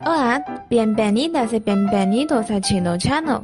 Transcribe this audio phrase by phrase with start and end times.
[0.00, 3.42] Hola, bienvenidas y bienvenidos a Chino Channel,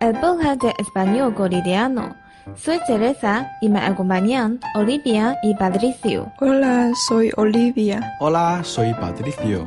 [0.00, 2.16] el podcast de español cotidiano.
[2.56, 6.32] Soy Teresa y me acompañan Olivia y Patricio.
[6.40, 8.16] Hola, soy Olivia.
[8.18, 9.64] Hola, soy Patricio.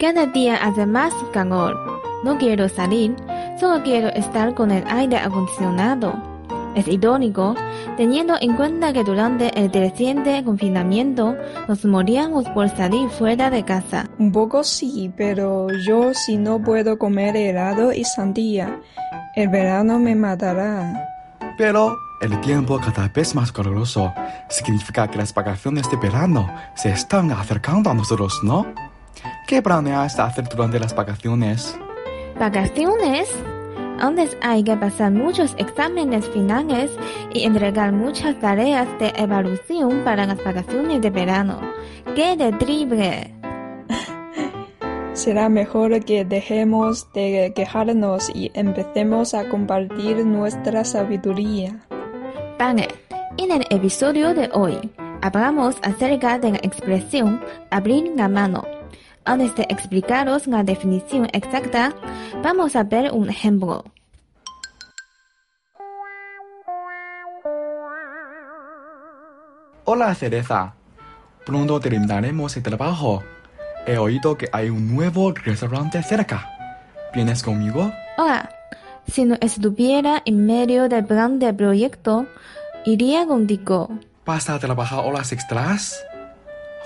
[0.00, 1.76] Cada día hace más calor.
[2.24, 3.14] No quiero salir,
[3.58, 6.12] solo quiero estar con el aire acondicionado.
[6.78, 7.56] Es irónico,
[7.96, 11.34] teniendo en cuenta que durante el reciente confinamiento
[11.66, 14.08] nos moríamos por salir fuera de casa.
[14.16, 18.80] Un poco sí, pero yo si no puedo comer helado y sandía,
[19.34, 21.08] el verano me matará.
[21.58, 24.14] Pero el tiempo cada vez más caluroso
[24.48, 28.72] significa que las vacaciones de verano se están acercando a nosotros, ¿no?
[29.48, 31.76] ¿Qué planeas hacer durante las vacaciones?
[32.38, 33.28] ¿Vacaciones?
[34.00, 36.90] Antes hay que pasar muchos exámenes finales
[37.32, 41.60] y entregar muchas tareas de evaluación para las vacaciones de verano.
[42.14, 43.34] ¡Qué terrible!
[45.14, 51.84] Será mejor que dejemos de quejarnos y empecemos a compartir nuestra sabiduría.
[52.56, 52.86] Vale,
[53.36, 54.78] en el episodio de hoy
[55.22, 58.77] hablamos acerca de la expresión abrir la mano.
[59.28, 61.92] Antes de explicaros la definición exacta,
[62.42, 63.84] vamos a ver un ejemplo.
[69.84, 70.72] Hola, Cereza.
[71.44, 73.22] Pronto terminaremos el trabajo.
[73.86, 76.48] He oído que hay un nuevo restaurante cerca.
[77.12, 77.92] ¿Vienes conmigo?
[78.16, 78.48] Hola,
[79.08, 82.24] si no estuviera en medio del plan del proyecto,
[82.86, 83.90] iría contigo.
[84.24, 86.02] ¿Vas a trabajar horas extras?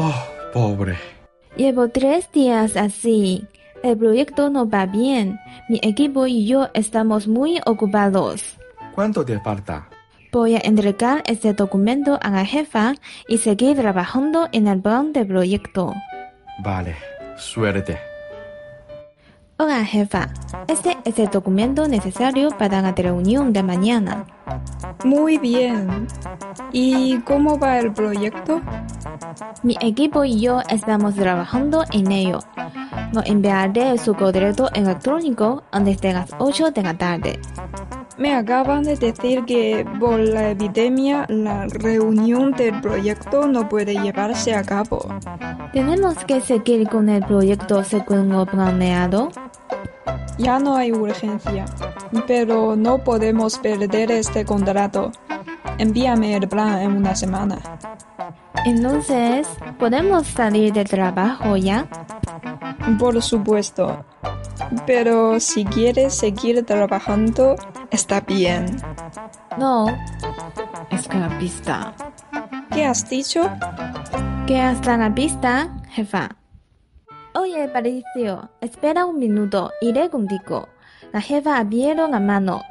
[0.01, 1.22] Oh, pobre.
[1.57, 3.47] Llevo tres días así.
[3.83, 5.39] El proyecto no va bien.
[5.69, 8.57] Mi equipo y yo estamos muy ocupados.
[8.95, 9.89] ¿Cuánto te falta?
[10.33, 12.95] Voy a entregar este documento a la jefa
[13.29, 15.93] y seguir trabajando en el plan del proyecto.
[16.65, 16.97] Vale,
[17.37, 17.99] suerte.
[19.59, 20.29] Hola jefa,
[20.69, 24.25] este es el documento necesario para la reunión de mañana.
[25.05, 26.09] Muy bien.
[26.73, 28.63] ¿Y cómo va el proyecto?
[29.63, 32.39] Mi equipo y yo estamos trabajando en ello.
[33.13, 37.39] Lo enviaré su correo electrónico antes de las 8 de la tarde.
[38.19, 44.55] Me acaban de decir que por la epidemia la reunión del proyecto no puede llevarse
[44.55, 45.07] a cabo.
[45.73, 49.31] ¿Tenemos que seguir con el proyecto según lo planeado?
[50.39, 51.65] Ya no hay urgencia,
[52.27, 55.13] pero no podemos perder este contrato.
[55.79, 57.59] Envíame el plan en una semana.
[58.65, 61.87] Entonces, ¿podemos salir del trabajo ya?
[62.99, 64.05] Por supuesto.
[64.87, 67.57] Pero si quieres seguir trabajando,
[67.91, 68.67] está bien.
[69.59, 69.87] No,
[70.91, 71.95] es que la pista.
[72.73, 73.51] ¿Qué has dicho?
[74.47, 76.37] Que hasta la pista, jefa.
[77.35, 80.69] Oye, Patricio, espera un minuto, iré contigo.
[81.13, 82.63] La jefa abrió la mano.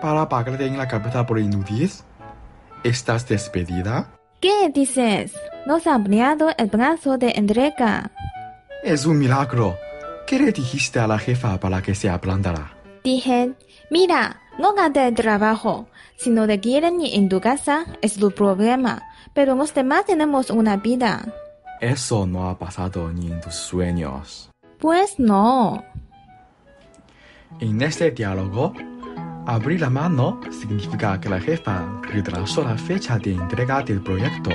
[0.00, 1.90] ¿Para pagarte en la cabeza por inútil?
[2.82, 4.08] ¿Estás despedida?
[4.40, 5.34] ¿Qué dices?
[5.66, 8.10] Nos ha ampliado el brazo de entrega.
[8.82, 9.76] Es un milagro.
[10.26, 12.74] ¿Qué le dijiste a la jefa para que se aplantara?
[13.04, 13.52] Dije,
[13.90, 15.88] mira, no hagas el trabajo.
[16.16, 19.02] Si no te quieren en tu casa, es tu problema.
[19.34, 21.22] Pero los demás tenemos una vida.
[21.78, 24.50] Eso no ha pasado ni en tus sueños.
[24.78, 25.84] Pues no.
[27.60, 28.72] En este diálogo,
[29.54, 34.50] abrir la mano significa que la jefa retrasó la fecha de entrega del proyecto,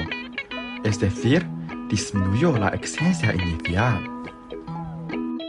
[0.86, 1.46] es decir,
[1.90, 4.10] disminuyó la exigencia inicial.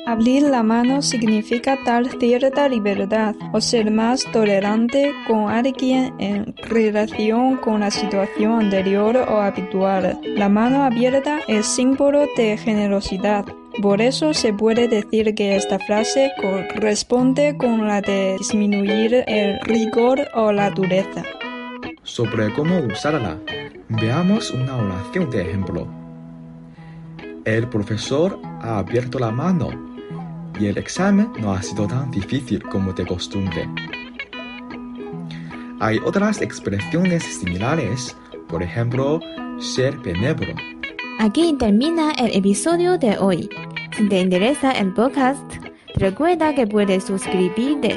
[0.06, 7.56] Abrir la mano significa dar cierta libertad o ser más tolerante con alguien en relación
[7.56, 10.18] con la situación anterior o habitual.
[10.24, 13.44] La mano abierta es símbolo de generosidad.
[13.82, 20.28] Por eso se puede decir que esta frase corresponde con la de disminuir el rigor
[20.34, 21.22] o la dureza.
[22.02, 23.38] Sobre cómo usarla,
[23.88, 25.86] veamos una oración de ejemplo.
[27.44, 29.68] El profesor ha abierto la mano
[30.58, 33.68] y el examen no ha sido tan difícil como de costumbre.
[35.80, 38.16] Hay otras expresiones similares,
[38.48, 39.20] por ejemplo,
[39.58, 40.54] ser benévolo.
[41.18, 43.48] Aquí termina el episodio de hoy.
[43.96, 45.50] Si te interesa el podcast,
[45.94, 47.96] recuerda que puedes suscribirte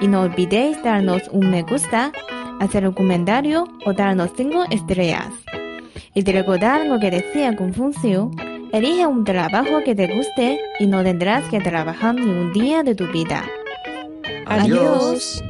[0.00, 2.12] y no olvides darnos un me gusta,
[2.60, 5.28] hacer un comentario o darnos 5 estrellas.
[6.14, 8.30] Y te recordar lo que decía Confucio,
[8.72, 12.94] elige un trabajo que te guste y no tendrás que trabajar ni un día de
[12.94, 13.44] tu vida.
[14.46, 15.42] Adiós.